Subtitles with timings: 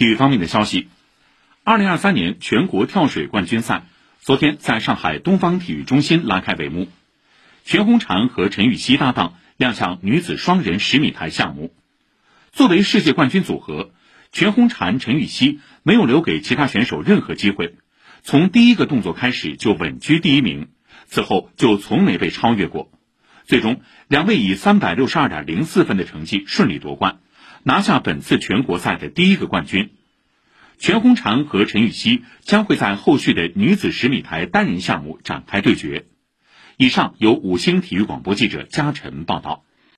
[0.00, 0.88] 体育方面的消息，
[1.62, 3.84] 二零二三年全国跳水冠军赛
[4.18, 6.88] 昨天在上海东方体育中心拉开帷幕，
[7.66, 11.74] 全红婵和陈芋汐搭档亮相女子双人十米台项目。
[12.50, 13.90] 作为世界冠军组合，
[14.32, 17.74] 全红婵、陈芋汐没有留给其他选手任何机会，
[18.22, 20.68] 从第一个动作开始就稳居第一名，
[21.08, 22.90] 此后就从没被超越过。
[23.44, 27.20] 最终，两位以三百六十二点零四分的成绩顺利夺冠。
[27.62, 29.90] 拿下本次全国赛的第一个冠军，
[30.78, 36.06] 全红婵和陈芋汐将会在后续的女子十米台单人项目展开对决。
[36.78, 39.64] 以上由五星体育广播记者嘉晨报道。